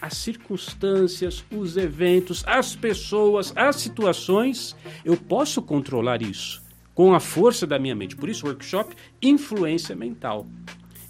As 0.05 0.17
circunstâncias, 0.17 1.43
os 1.51 1.77
eventos, 1.77 2.43
as 2.45 2.75
pessoas, 2.75 3.51
as 3.55 3.77
situações, 3.77 4.75
eu 5.03 5.17
posso 5.17 5.63
controlar 5.63 6.21
isso 6.21 6.61
com 6.93 7.15
a 7.15 7.19
força 7.19 7.65
da 7.65 7.79
minha 7.79 7.95
mente. 7.95 8.15
Por 8.15 8.29
isso, 8.29 8.45
workshop 8.45 8.95
Influência 9.19 9.95
Mental. 9.95 10.45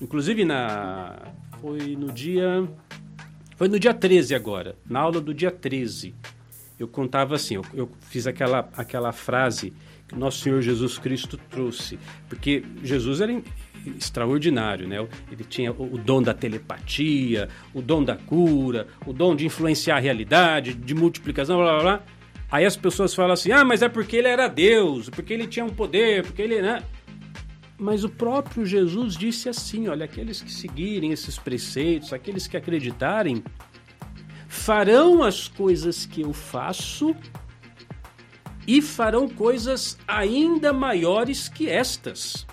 Inclusive 0.02 0.46
na 0.46 1.34
foi 1.60 1.98
no 1.98 2.10
dia 2.10 2.66
foi 3.58 3.68
no 3.68 3.78
dia 3.78 3.94
13 3.94 4.34
agora, 4.34 4.78
na 4.90 5.02
aula 5.02 5.20
do 5.20 5.34
dia 5.34 5.52
13 5.52 6.16
eu 6.80 6.88
contava 6.88 7.36
assim, 7.36 7.56
eu, 7.56 7.66
eu 7.74 7.90
fiz 8.10 8.28
aquela, 8.28 8.70
aquela 8.78 9.12
frase 9.12 9.74
que 10.08 10.16
nosso 10.16 10.40
Senhor 10.40 10.62
Jesus 10.62 10.98
Cristo 10.98 11.38
trouxe, 11.50 11.98
porque 12.30 12.64
Jesus 12.82 13.20
era 13.20 13.42
extraordinário, 13.98 14.88
né? 14.88 15.06
Ele 15.32 15.44
tinha 15.44 15.72
o 15.72 15.98
dom 15.98 16.22
da 16.22 16.34
telepatia, 16.34 17.50
o 17.74 17.82
dom 17.82 18.04
da 18.04 18.16
cura, 18.16 18.88
o 19.06 19.14
dom 19.14 19.36
de 19.36 19.46
influenciar 19.46 19.98
a 19.98 20.00
realidade, 20.00 20.74
de 20.74 20.94
multiplicação, 20.96 21.58
blá 21.58 21.74
blá 21.74 21.82
blá. 21.82 22.04
Aí 22.52 22.66
as 22.66 22.76
pessoas 22.76 23.14
falam 23.14 23.34
assim: 23.34 23.52
"Ah, 23.52 23.66
mas 23.66 23.82
é 23.82 23.90
porque 23.90 24.18
ele 24.18 24.28
era 24.28 24.48
Deus, 24.48 25.10
porque 25.10 25.34
ele 25.34 25.48
tinha 25.48 25.66
um 25.66 25.70
poder, 25.70 26.24
porque 26.24 26.42
ele, 26.42 26.62
né?" 26.62 26.84
Mas 27.78 28.04
o 28.04 28.10
próprio 28.10 28.66
Jesus 28.66 29.18
disse 29.18 29.50
assim: 29.50 29.88
olha, 29.88 30.06
aqueles 30.06 30.42
que 30.42 30.52
seguirem 30.52 31.12
esses 31.12 31.38
preceitos, 31.38 32.14
aqueles 32.14 32.48
que 32.48 32.56
acreditarem, 32.56 33.44
farão 34.48 35.24
as 35.24 35.48
coisas 35.48 36.06
que 36.06 36.22
eu 36.22 36.32
faço 36.32 37.16
e 38.66 38.82
farão 38.82 39.28
coisas 39.28 39.98
ainda 40.08 40.72
maiores 40.72 41.50
que 41.50 41.70
estas. 41.70 42.48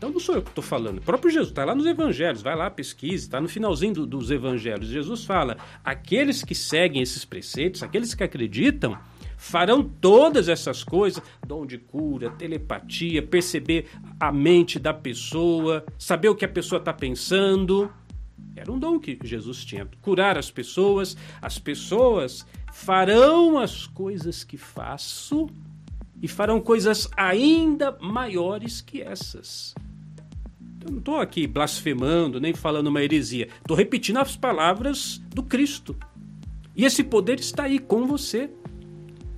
Então 0.00 0.08
não 0.08 0.18
sou 0.18 0.36
eu 0.36 0.42
que 0.42 0.48
estou 0.48 0.64
falando. 0.64 0.96
O 0.96 1.02
próprio 1.02 1.30
Jesus 1.30 1.50
está 1.50 1.62
lá 1.62 1.74
nos 1.74 1.84
evangelhos, 1.84 2.40
vai 2.40 2.56
lá, 2.56 2.70
pesquise, 2.70 3.24
está 3.24 3.38
no 3.38 3.46
finalzinho 3.46 3.92
do, 3.92 4.06
dos 4.06 4.30
evangelhos. 4.30 4.88
Jesus 4.88 5.26
fala: 5.26 5.58
aqueles 5.84 6.42
que 6.42 6.54
seguem 6.54 7.02
esses 7.02 7.22
preceitos, 7.26 7.82
aqueles 7.82 8.14
que 8.14 8.24
acreditam, 8.24 8.96
farão 9.36 9.82
todas 9.82 10.48
essas 10.48 10.82
coisas: 10.82 11.22
dom 11.46 11.66
de 11.66 11.76
cura, 11.76 12.30
telepatia, 12.30 13.22
perceber 13.22 13.90
a 14.18 14.32
mente 14.32 14.78
da 14.78 14.94
pessoa, 14.94 15.84
saber 15.98 16.30
o 16.30 16.34
que 16.34 16.46
a 16.46 16.48
pessoa 16.48 16.78
está 16.78 16.94
pensando. 16.94 17.92
Era 18.56 18.72
um 18.72 18.78
dom 18.78 18.98
que 18.98 19.18
Jesus 19.22 19.66
tinha. 19.66 19.86
Curar 20.00 20.38
as 20.38 20.50
pessoas, 20.50 21.14
as 21.42 21.58
pessoas 21.58 22.46
farão 22.72 23.58
as 23.58 23.86
coisas 23.86 24.44
que 24.44 24.56
faço 24.56 25.46
e 26.22 26.26
farão 26.26 26.58
coisas 26.58 27.06
ainda 27.18 27.98
maiores 28.00 28.80
que 28.80 29.02
essas. 29.02 29.74
Eu 30.84 30.90
não 30.90 30.98
estou 30.98 31.20
aqui 31.20 31.46
blasfemando, 31.46 32.40
nem 32.40 32.54
falando 32.54 32.86
uma 32.86 33.02
heresia. 33.02 33.48
Estou 33.60 33.76
repetindo 33.76 34.18
as 34.18 34.36
palavras 34.36 35.20
do 35.34 35.42
Cristo. 35.42 35.96
E 36.74 36.84
esse 36.84 37.04
poder 37.04 37.38
está 37.38 37.64
aí 37.64 37.78
com 37.78 38.06
você. 38.06 38.50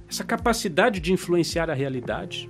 Essa 0.09 0.23
capacidade 0.23 1.01
de 1.01 1.13
influenciar 1.13 1.71
a 1.71 1.75
realidade. 1.75 2.49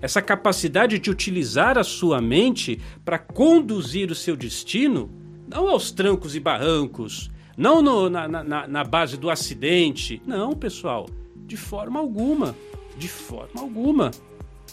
Essa 0.00 0.22
capacidade 0.22 0.98
de 0.98 1.10
utilizar 1.10 1.78
a 1.78 1.84
sua 1.84 2.20
mente 2.20 2.80
para 3.04 3.18
conduzir 3.18 4.10
o 4.10 4.14
seu 4.14 4.36
destino 4.36 5.10
não 5.52 5.68
aos 5.68 5.90
trancos 5.90 6.34
e 6.34 6.40
barrancos, 6.40 7.30
não 7.56 7.82
no, 7.82 8.08
na, 8.08 8.26
na, 8.26 8.66
na 8.66 8.84
base 8.84 9.16
do 9.16 9.28
acidente. 9.28 10.22
Não, 10.26 10.52
pessoal, 10.52 11.06
de 11.46 11.56
forma 11.56 12.00
alguma. 12.00 12.56
De 12.96 13.08
forma 13.08 13.60
alguma. 13.60 14.10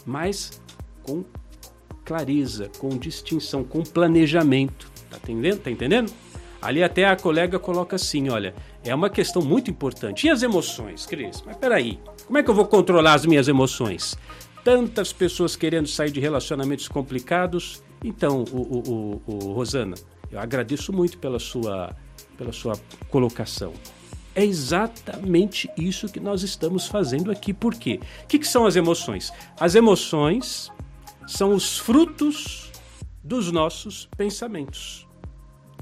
Mas 0.06 0.62
com 1.02 1.24
clareza, 2.10 2.68
com 2.80 2.88
distinção, 2.88 3.62
com 3.62 3.84
planejamento. 3.84 4.90
Tá 5.08 5.16
entendendo? 5.22 5.60
Tá 5.60 5.70
entendendo? 5.70 6.12
Ali 6.60 6.82
até 6.82 7.04
a 7.04 7.14
colega 7.14 7.56
coloca 7.56 7.94
assim, 7.94 8.28
olha, 8.28 8.52
é 8.84 8.92
uma 8.92 9.08
questão 9.08 9.40
muito 9.40 9.70
importante. 9.70 10.26
E 10.26 10.30
as 10.30 10.42
emoções, 10.42 11.06
Cris? 11.06 11.40
Mas 11.46 11.56
peraí, 11.56 12.00
como 12.26 12.36
é 12.36 12.42
que 12.42 12.50
eu 12.50 12.54
vou 12.54 12.66
controlar 12.66 13.14
as 13.14 13.24
minhas 13.24 13.46
emoções? 13.46 14.18
Tantas 14.64 15.12
pessoas 15.12 15.54
querendo 15.54 15.86
sair 15.86 16.10
de 16.10 16.18
relacionamentos 16.18 16.88
complicados. 16.88 17.80
Então, 18.04 18.44
o, 18.50 18.58
o, 18.58 19.22
o, 19.26 19.52
Rosana, 19.52 19.94
eu 20.32 20.40
agradeço 20.40 20.92
muito 20.92 21.16
pela 21.16 21.38
sua, 21.38 21.94
pela 22.36 22.52
sua 22.52 22.72
colocação. 23.08 23.72
É 24.34 24.44
exatamente 24.44 25.70
isso 25.76 26.08
que 26.08 26.18
nós 26.18 26.42
estamos 26.42 26.88
fazendo 26.88 27.30
aqui. 27.30 27.54
Por 27.54 27.76
quê? 27.76 28.00
O 28.24 28.26
que, 28.26 28.40
que 28.40 28.48
são 28.48 28.66
as 28.66 28.74
emoções? 28.74 29.32
As 29.58 29.76
emoções 29.76 30.72
são 31.30 31.54
os 31.54 31.78
frutos 31.78 32.72
dos 33.22 33.52
nossos 33.52 34.08
pensamentos. 34.16 35.06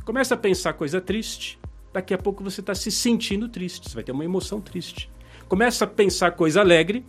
Começa 0.04 0.34
a 0.34 0.36
pensar 0.36 0.74
coisa 0.74 1.00
triste, 1.00 1.58
daqui 1.90 2.12
a 2.12 2.18
pouco 2.18 2.44
você 2.44 2.60
está 2.60 2.74
se 2.74 2.90
sentindo 2.90 3.48
triste, 3.48 3.88
você 3.88 3.94
vai 3.94 4.04
ter 4.04 4.12
uma 4.12 4.24
emoção 4.24 4.60
triste. 4.60 5.10
Começa 5.48 5.84
a 5.84 5.88
pensar 5.88 6.32
coisa 6.32 6.60
alegre, 6.60 7.04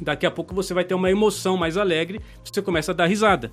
daqui 0.00 0.24
a 0.24 0.30
pouco 0.30 0.54
você 0.54 0.72
vai 0.72 0.82
ter 0.82 0.94
uma 0.94 1.10
emoção 1.10 1.58
mais 1.58 1.76
alegre, 1.76 2.22
você 2.42 2.62
começa 2.62 2.92
a 2.92 2.94
dar 2.94 3.06
risada. 3.06 3.50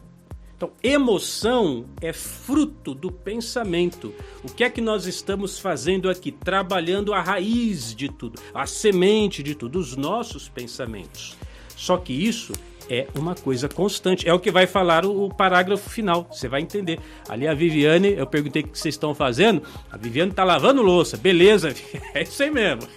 Então, 0.55 0.71
emoção 0.81 1.85
é 1.99 2.13
fruto 2.13 2.95
do 2.95 3.11
pensamento. 3.11 4.13
O 4.41 4.47
que 4.47 4.63
é 4.63 4.69
que 4.69 4.79
nós 4.79 5.05
estamos 5.05 5.59
fazendo 5.59 6.09
aqui? 6.09 6.31
Trabalhando 6.31 7.13
a 7.13 7.21
raiz 7.21 7.93
de 7.93 8.07
tudo, 8.07 8.41
a 8.53 8.65
semente 8.65 9.43
de 9.43 9.55
tudo, 9.55 9.77
os 9.77 9.97
nossos 9.97 10.47
pensamentos. 10.47 11.35
Só 11.75 11.97
que 11.97 12.13
isso 12.13 12.53
é 12.89 13.07
uma 13.15 13.35
coisa 13.35 13.67
constante. 13.67 14.27
É 14.27 14.33
o 14.33 14.39
que 14.39 14.51
vai 14.51 14.67
falar 14.67 15.05
o, 15.05 15.25
o, 15.25 15.33
parágrafo 15.33 15.89
final. 15.89 16.27
Você 16.31 16.47
vai 16.47 16.61
entender. 16.61 16.99
Ali 17.27 17.47
a 17.47 17.53
Viviane, 17.53 18.13
eu 18.13 18.27
perguntei 18.27 18.61
o 18.61 18.67
que 18.67 18.77
vocês 18.77 18.95
estão 18.95 19.13
fazendo. 19.13 19.61
A 19.91 19.97
Viviane 19.97 20.31
está 20.31 20.43
lavando 20.43 20.81
louça. 20.81 21.17
Beleza, 21.17 21.73
é 22.13 22.23
isso 22.23 22.41
aí 22.43 22.51
mesmo. 22.51 22.87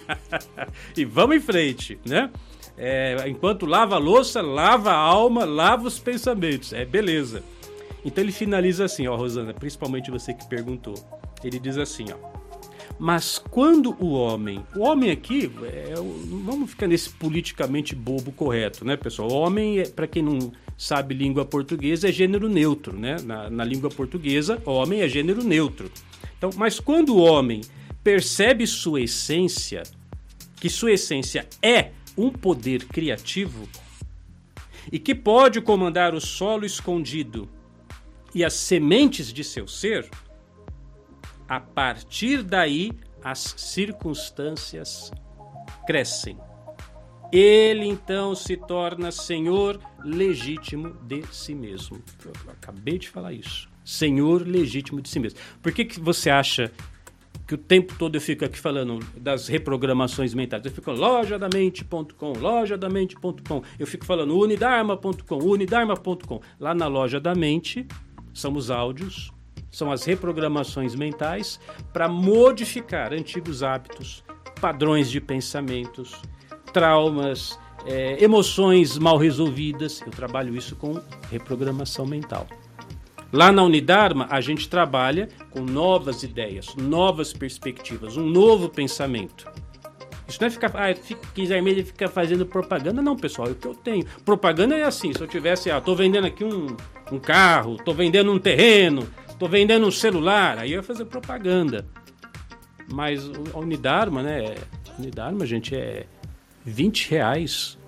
e 0.95 1.05
vamos 1.05 1.37
em 1.37 1.39
frente, 1.39 1.99
né? 2.05 2.29
É, 2.77 3.25
enquanto 3.27 3.65
lava 3.65 3.95
a 3.95 3.99
louça, 3.99 4.41
lava 4.41 4.91
a 4.91 4.97
alma, 4.97 5.43
lava 5.43 5.87
os 5.87 5.99
pensamentos. 5.99 6.71
É 6.71 6.85
beleza. 6.85 7.43
Então 8.05 8.23
ele 8.23 8.31
finaliza 8.31 8.85
assim, 8.85 9.07
ó, 9.07 9.15
Rosana, 9.15 9.53
principalmente 9.53 10.09
você 10.09 10.33
que 10.33 10.47
perguntou. 10.47 10.95
Ele 11.43 11.59
diz 11.59 11.77
assim, 11.77 12.05
ó. 12.13 12.38
Mas 12.97 13.37
quando 13.37 13.95
o 13.99 14.11
homem, 14.11 14.63
o 14.75 14.81
homem 14.81 15.11
aqui, 15.11 15.49
é, 15.63 15.93
vamos 16.43 16.71
ficar 16.71 16.87
nesse 16.87 17.09
politicamente 17.09 17.95
bobo 17.95 18.31
correto, 18.31 18.83
né, 18.83 18.97
pessoal? 18.97 19.29
O 19.31 19.33
homem, 19.35 19.79
é, 19.79 19.85
para 19.85 20.07
quem 20.07 20.23
não 20.23 20.51
sabe 20.77 21.13
língua 21.13 21.45
portuguesa, 21.45 22.09
é 22.09 22.11
gênero 22.11 22.49
neutro, 22.49 22.97
né? 22.97 23.17
Na, 23.23 23.49
na 23.49 23.63
língua 23.63 23.89
portuguesa, 23.89 24.61
homem 24.65 25.01
é 25.01 25.07
gênero 25.07 25.43
neutro. 25.43 25.91
Então, 26.37 26.49
mas 26.55 26.79
quando 26.79 27.15
o 27.15 27.19
homem 27.19 27.61
percebe 28.03 28.65
sua 28.65 29.01
essência, 29.01 29.83
que 30.55 30.69
sua 30.69 30.93
essência 30.93 31.47
é 31.61 31.91
um 32.17 32.29
poder 32.29 32.85
criativo 32.85 33.67
e 34.91 34.99
que 34.99 35.13
pode 35.13 35.61
comandar 35.61 36.13
o 36.13 36.21
solo 36.21 36.65
escondido 36.65 37.47
e 38.33 38.43
as 38.43 38.53
sementes 38.53 39.31
de 39.33 39.43
seu 39.43 39.67
ser, 39.67 40.09
a 41.49 41.59
partir 41.59 42.43
daí 42.43 42.91
as 43.23 43.55
circunstâncias 43.57 45.11
crescem. 45.87 46.37
Ele 47.31 47.85
então 47.85 48.33
se 48.33 48.55
torna 48.55 49.11
senhor 49.11 49.79
legítimo 50.03 50.93
de 51.03 51.23
si 51.31 51.53
mesmo. 51.53 52.01
Eu 52.23 52.51
acabei 52.51 52.97
de 52.97 53.09
falar 53.09 53.33
isso. 53.33 53.69
Senhor 53.83 54.47
legítimo 54.47 55.01
de 55.01 55.09
si 55.09 55.19
mesmo. 55.19 55.39
Por 55.61 55.71
que, 55.71 55.85
que 55.85 55.99
você 55.99 56.29
acha 56.29 56.71
que 57.49 57.55
o 57.55 57.57
tempo 57.57 57.95
todo 57.97 58.15
eu 58.15 58.21
fico 58.21 58.45
aqui 58.45 58.59
falando 58.59 58.99
das 59.17 59.47
reprogramações 59.47 60.35
mentais. 60.35 60.63
Eu 60.63 60.71
fico 60.71 60.91
lojadamente.com, 60.91 62.33
lojadamente.com. 62.33 63.63
Eu 63.79 63.87
fico 63.87 64.05
falando 64.05 64.37
unidarma.com, 64.37 65.37
unidarma.com. 65.37 66.41
Lá 66.59 66.75
na 66.75 66.85
loja 66.85 67.19
da 67.19 67.33
mente 67.33 67.87
são 68.35 68.53
os 68.53 68.69
áudios, 68.69 69.31
são 69.71 69.91
as 69.91 70.03
reprogramações 70.05 70.95
mentais 70.95 71.59
para 71.93 72.07
modificar 72.07 73.13
antigos 73.13 73.63
hábitos, 73.63 74.23
padrões 74.59 75.09
de 75.09 75.21
pensamentos, 75.21 76.21
traumas, 76.73 77.57
é, 77.85 78.23
emoções 78.23 78.97
mal 78.97 79.17
resolvidas. 79.17 80.01
Eu 80.01 80.11
trabalho 80.11 80.55
isso 80.55 80.75
com 80.75 80.99
reprogramação 81.31 82.05
mental. 82.05 82.47
Lá 83.31 83.51
na 83.51 83.63
Unidarma, 83.63 84.27
a 84.29 84.41
gente 84.41 84.67
trabalha 84.67 85.29
com 85.51 85.61
novas 85.61 86.23
ideias, 86.23 86.75
novas 86.75 87.31
perspectivas, 87.31 88.17
um 88.17 88.25
novo 88.25 88.69
pensamento. 88.69 89.45
Isso 90.27 90.39
não 90.41 90.47
é 90.47 90.51
ficar, 90.51 90.71
ah, 90.75 90.93
quiser 91.33 91.61
mesmo 91.61 91.85
ficar 91.85 92.07
fazendo 92.07 92.45
propaganda, 92.45 93.01
não, 93.01 93.15
pessoal. 93.15 93.47
É 93.47 93.51
o 93.51 93.55
que 93.55 93.67
eu 93.67 93.75
tenho. 93.75 94.05
Propaganda 94.25 94.75
é 94.75 94.83
assim: 94.83 95.13
se 95.13 95.21
eu 95.21 95.27
tivesse, 95.27 95.71
ah, 95.71 95.81
tô 95.81 95.95
vendendo 95.95 96.25
aqui 96.25 96.43
um, 96.43 96.75
um 97.11 97.19
carro, 97.19 97.77
tô 97.77 97.93
vendendo 97.93 98.31
um 98.31 98.37
terreno, 98.37 99.07
tô 99.39 99.47
vendendo 99.47 99.87
um 99.87 99.91
celular, 99.91 100.59
aí 100.59 100.73
eu 100.73 100.77
ia 100.77 100.83
fazer 100.83 101.05
propaganda. 101.05 101.85
Mas 102.91 103.23
a 103.53 103.59
Unidarma, 103.59 104.21
né? 104.21 104.55
Unidarma, 104.97 105.45
gente, 105.45 105.75
é 105.75 106.05
20 106.65 107.09
reais 107.09 107.79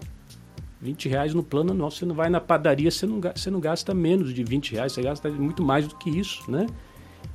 20 0.82 1.08
reais 1.08 1.34
no 1.34 1.44
plano 1.44 1.74
nosso. 1.74 1.98
Você 1.98 2.06
não 2.06 2.16
vai 2.16 2.30
na 2.30 2.42
padaria, 2.42 2.90
você 2.90 3.06
não, 3.06 3.22
você 3.22 3.52
não 3.52 3.60
gasta 3.60 3.94
menos 3.94 4.34
de 4.34 4.44
20 4.44 4.74
reais, 4.74 4.92
você 4.92 5.02
gasta 5.04 5.30
muito 5.30 5.64
mais 5.64 5.88
do 5.88 5.96
que 5.96 6.10
isso, 6.10 6.50
né? 6.50 6.66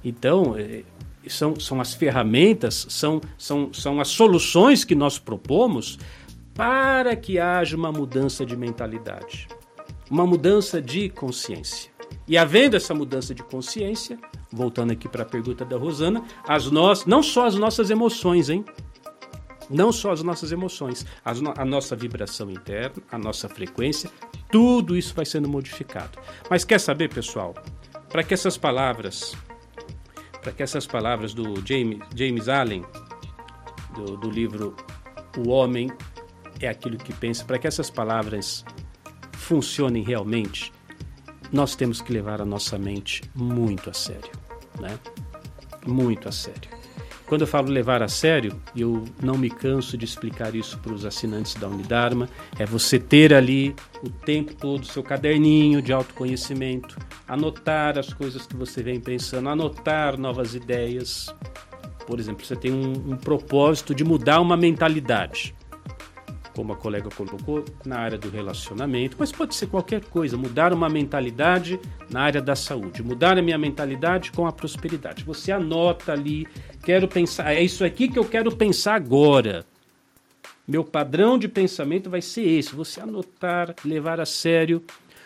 Então, 0.05 0.57
é, 0.59 0.83
são, 1.29 1.59
são 1.59 1.81
as 1.81 1.95
ferramentas, 1.95 2.87
são, 2.89 3.21
são, 3.39 3.73
são 3.73 4.01
as 4.01 4.09
soluções 4.09 4.85
que 4.85 4.95
nós 4.95 5.19
propomos 5.19 5.99
para 6.53 7.15
que 7.15 7.39
haja 7.39 7.77
uma 7.77 7.93
mudança 7.93 8.45
de 8.45 8.57
mentalidade, 8.57 9.47
uma 10.11 10.27
mudança 10.27 10.83
de 10.83 11.09
consciência. 11.11 11.96
E 12.29 12.37
havendo 12.37 12.77
essa 12.77 12.93
mudança 12.93 13.35
de 13.35 13.43
consciência, 13.43 14.19
voltando 14.51 14.93
aqui 14.93 15.09
para 15.09 15.23
a 15.23 15.27
pergunta 15.27 15.65
da 15.65 15.77
Rosana, 15.77 16.25
as 16.47 16.71
nós, 16.71 17.07
não 17.07 17.23
só 17.23 17.47
as 17.47 17.55
nossas 17.55 17.89
emoções, 17.91 18.49
hein? 18.49 18.65
Não 19.71 19.93
só 19.93 20.13
as 20.13 20.23
nossas 20.23 20.53
emoções, 20.53 21.05
no 21.41 21.53
a 21.57 21.65
nossa 21.65 21.97
vibração 21.97 22.51
interna, 22.51 23.03
a 23.11 23.19
nossa 23.19 23.49
frequência, 23.49 24.11
tudo 24.51 24.97
isso 24.97 25.15
vai 25.15 25.25
sendo 25.25 25.49
modificado. 25.49 26.19
Mas 26.49 26.65
quer 26.65 26.79
saber, 26.79 27.13
pessoal? 27.13 27.55
Para 28.09 28.23
que 28.23 28.35
essas 28.35 28.57
palavras, 28.57 29.37
para 30.41 30.53
que 30.53 30.63
essas 30.63 30.87
palavras 30.87 31.35
do 31.35 31.67
James, 31.67 31.99
James 32.15 32.49
Allen, 32.49 32.85
do, 33.95 34.17
do 34.17 34.31
livro 34.31 34.77
O 35.37 35.49
Homem 35.49 35.91
é 36.61 36.69
aquilo 36.69 36.97
que 36.97 37.13
pensa, 37.13 37.45
para 37.45 37.59
que 37.59 37.67
essas 37.67 37.91
palavras 37.91 38.65
funcionem 39.33 40.03
realmente, 40.03 40.73
nós 41.53 41.75
temos 41.75 42.01
que 42.01 42.13
levar 42.13 42.41
a 42.41 42.45
nossa 42.45 42.79
mente 42.79 43.23
muito 43.35 43.91
a 43.91 43.93
sério, 43.93 44.31
né? 44.81 44.99
Muito 45.87 46.29
a 46.29 46.33
sério. 46.33 46.77
Quando 47.27 47.41
eu 47.41 47.47
falo 47.47 47.69
levar 47.69 48.03
a 48.03 48.09
sério, 48.09 48.61
eu 48.77 49.05
não 49.21 49.37
me 49.37 49.51
canso 49.51 49.99
de 49.99 50.05
explicar 50.05 50.55
isso 50.55 50.79
para 50.79 50.93
os 50.93 51.05
assinantes 51.05 51.55
da 51.55 51.67
Unidarma, 51.67 52.29
é 52.57 52.65
você 52.65 53.01
ter 53.01 53.35
ali 53.35 53.75
o 54.01 54.09
tempo 54.09 54.55
todo 54.55 54.85
o 54.85 54.87
seu 54.87 55.03
caderninho 55.03 55.83
de 55.83 55.93
autoconhecimento, 55.93 56.97
anotar 57.27 57.99
as 57.99 58.13
coisas 58.13 58.47
que 58.47 58.55
você 58.57 58.81
vem 58.81 59.01
pensando, 59.01 59.49
anotar 59.49 60.17
novas 60.17 60.55
ideias. 60.55 61.35
Por 62.07 62.21
exemplo, 62.21 62.47
você 62.47 62.55
tem 62.55 62.73
um, 62.73 62.93
um 62.93 63.17
propósito 63.17 63.93
de 63.93 64.05
mudar 64.05 64.41
uma 64.41 64.57
mentalidade 64.57 65.53
como 66.57 66.73
a 66.73 66.77
colega 66.77 67.11
colocou, 67.11 67.63
na 67.85 67.99
área 67.99 68.17
do 68.17 68.31
relacionamento, 68.31 69.15
mas 69.21 69.31
pode 69.31 69.55
ser 69.55 69.67
qualquer 69.67 70.03
coisa, 70.07 70.39
mudar 70.39 70.73
uma 70.73 70.89
mentalidade 70.89 71.79
na 72.09 72.23
área 72.23 72.41
da 72.41 72.57
saúde, 72.57 73.03
mudar 73.03 73.37
a 73.37 73.43
minha 73.43 73.59
mentalidade 73.59 74.33
com 74.33 74.47
a 74.47 74.53
prosperidade. 74.53 75.23
Você 75.23 75.53
anota 75.53 76.13
ali, 76.13 76.49
quero 76.83 77.07
pensar, 77.07 77.55
é 77.55 77.63
isso 77.63 77.85
aqui 77.85 78.09
que 78.09 78.19
eu 78.19 78.25
quero 78.25 78.57
pensar 78.57 78.95
agora. 78.95 79.67
Meu 80.67 80.83
padrão 80.83 81.39
de 81.39 81.47
pensamento 81.47 82.09
vai 82.09 82.23
ser 82.23 82.49
esse, 82.49 82.75
você 82.75 83.03
anotar, 83.03 83.75
levar 83.85 84.19
a 84.19 84.25
sério. 84.25 84.83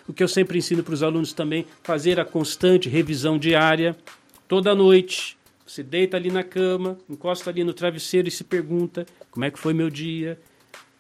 O 0.09 0.13
que 0.13 0.25
eu 0.25 0.29
sempre 0.29 0.59
ensino 0.59 0.83
para 0.83 0.95
os 0.95 1.03
alunos 1.03 1.33
também, 1.33 1.65
fazer 1.85 2.19
a 2.19 2.25
constante 2.25 2.89
revisão 2.89 3.39
diária, 3.39 3.97
toda 4.49 4.75
noite. 4.75 5.39
Você 5.65 5.85
deita 5.85 6.17
ali 6.17 6.33
na 6.33 6.43
cama, 6.43 6.99
encosta 7.09 7.49
ali 7.49 7.63
no 7.63 7.73
travesseiro 7.73 8.27
e 8.27 8.33
se 8.33 8.43
pergunta: 8.43 9.07
como 9.31 9.45
é 9.45 9.51
que 9.53 9.59
foi 9.61 9.73
meu 9.73 9.89
dia? 9.89 10.37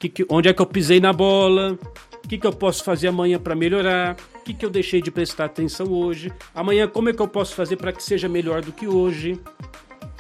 Que 0.01 0.09
que, 0.09 0.27
onde 0.31 0.49
é 0.49 0.55
que 0.55 0.63
eu 0.63 0.67
pisei 0.67 0.99
na 0.99 1.13
bola, 1.13 1.79
o 2.25 2.29
que, 2.29 2.39
que 2.39 2.47
eu 2.47 2.53
posso 2.53 2.83
fazer 2.83 3.09
amanhã 3.09 3.39
para 3.39 3.55
melhorar, 3.55 4.17
o 4.37 4.43
que, 4.43 4.55
que 4.55 4.65
eu 4.65 4.71
deixei 4.71 5.03
de 5.03 5.11
prestar 5.11 5.45
atenção 5.45 5.93
hoje, 5.93 6.33
amanhã 6.55 6.89
como 6.89 7.11
é 7.11 7.13
que 7.13 7.21
eu 7.21 7.29
posso 7.29 7.55
fazer 7.55 7.77
para 7.77 7.93
que 7.93 8.03
seja 8.03 8.27
melhor 8.27 8.63
do 8.63 8.73
que 8.73 8.89
hoje. 8.89 9.39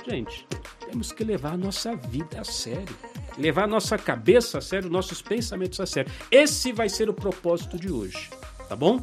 Gente, 0.06 0.46
temos 0.86 1.12
que 1.12 1.24
levar 1.24 1.54
a 1.54 1.56
nossa 1.56 1.96
vida 1.96 2.40
a 2.40 2.44
sério, 2.44 2.94
levar 3.38 3.64
a 3.64 3.66
nossa 3.66 3.96
cabeça 3.96 4.58
a 4.58 4.60
sério, 4.60 4.90
nossos 4.90 5.22
pensamentos 5.22 5.80
a 5.80 5.86
sério. 5.86 6.12
Esse 6.30 6.72
vai 6.72 6.90
ser 6.90 7.08
o 7.08 7.14
propósito 7.14 7.78
de 7.78 7.90
hoje, 7.90 8.28
tá 8.68 8.76
bom? 8.76 9.00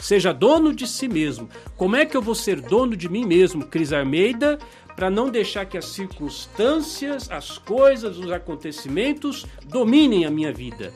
Seja 0.00 0.32
dono 0.32 0.74
de 0.74 0.88
si 0.88 1.08
mesmo. 1.08 1.48
Como 1.76 1.94
é 1.94 2.04
que 2.04 2.16
eu 2.16 2.20
vou 2.20 2.34
ser 2.34 2.60
dono 2.60 2.96
de 2.96 3.08
mim 3.08 3.24
mesmo, 3.24 3.64
Cris 3.64 3.92
Armeida, 3.92 4.58
para 4.96 5.10
não 5.10 5.30
deixar 5.30 5.66
que 5.66 5.76
as 5.76 5.84
circunstâncias, 5.84 7.30
as 7.30 7.58
coisas, 7.58 8.16
os 8.16 8.32
acontecimentos 8.32 9.44
dominem 9.66 10.24
a 10.24 10.30
minha 10.30 10.52
vida, 10.52 10.92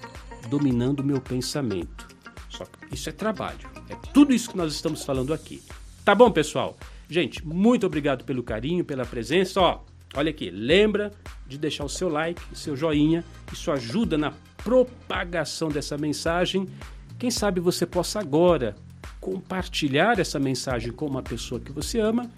dominando 0.49 1.01
o 1.01 1.05
meu 1.05 1.21
pensamento. 1.21 2.09
Só 2.49 2.65
que 2.65 2.95
isso 2.95 3.11
é 3.11 3.13
trabalho. 3.13 3.69
É 3.91 3.95
tudo 4.13 4.33
isso 4.33 4.51
que 4.51 4.57
nós 4.57 4.73
estamos 4.73 5.05
falando 5.05 5.35
aqui. 5.35 5.63
Tá 6.03 6.15
bom, 6.15 6.31
pessoal? 6.31 6.79
Gente, 7.11 7.47
muito 7.47 7.87
obrigado 7.87 8.25
pelo 8.25 8.43
carinho, 8.43 8.85
pela 8.85 9.05
presença. 9.05 9.61
Ó, 9.61 9.81
olha 10.15 10.31
aqui, 10.31 10.51
lembra 10.51 11.13
de 11.47 11.59
deixar 11.59 11.85
o 11.85 11.89
seu 11.89 12.09
like, 12.09 12.41
o 12.51 12.57
seu 12.57 12.75
joinha. 12.75 13.23
Isso 13.53 13.71
ajuda 13.71 14.17
na 14.17 14.33
propagação 14.65 15.69
dessa 15.69 15.99
mensagem. 15.99 16.67
Quem 17.19 17.31
sabe 17.31 17.61
você 17.61 17.85
possa 17.85 18.19
agora 18.19 18.75
compartilhar 19.21 20.19
essa 20.19 20.39
mensagem 20.39 20.91
com 20.91 21.07
uma 21.07 21.23
pessoa 21.23 21.61
que 21.61 21.71
você 21.71 22.01
ama 22.01 22.31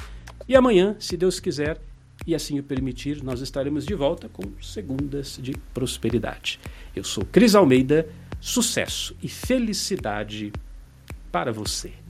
e 0.48 0.56
amanhã, 0.56 0.96
se 0.98 1.16
Deus 1.16 1.38
quiser 1.38 1.80
e 2.26 2.34
assim 2.34 2.58
o 2.58 2.62
permitir, 2.62 3.22
nós 3.22 3.40
estaremos 3.40 3.84
de 3.84 3.94
volta 3.94 4.28
com 4.28 4.42
Segundas 4.60 5.38
de 5.42 5.52
Prosperidade. 5.74 6.60
Eu 6.94 7.04
sou 7.04 7.24
Cris 7.24 7.54
Almeida, 7.54 8.08
sucesso 8.40 9.16
e 9.22 9.28
felicidade 9.28 10.52
para 11.30 11.52
você. 11.52 11.92